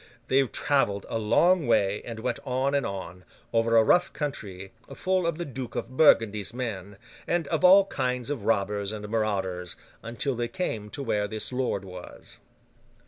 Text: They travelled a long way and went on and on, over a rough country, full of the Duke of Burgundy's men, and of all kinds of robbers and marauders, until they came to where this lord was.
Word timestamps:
They 0.29 0.41
travelled 0.47 1.05
a 1.09 1.19
long 1.19 1.67
way 1.67 2.01
and 2.03 2.19
went 2.21 2.39
on 2.43 2.73
and 2.73 2.87
on, 2.87 3.23
over 3.53 3.77
a 3.77 3.83
rough 3.83 4.11
country, 4.13 4.71
full 4.95 5.27
of 5.27 5.37
the 5.37 5.45
Duke 5.45 5.75
of 5.75 5.95
Burgundy's 5.95 6.55
men, 6.55 6.97
and 7.27 7.47
of 7.49 7.63
all 7.63 7.85
kinds 7.85 8.31
of 8.31 8.43
robbers 8.45 8.91
and 8.91 9.07
marauders, 9.07 9.75
until 10.01 10.33
they 10.35 10.47
came 10.47 10.89
to 10.89 11.03
where 11.03 11.27
this 11.27 11.53
lord 11.53 11.85
was. 11.85 12.39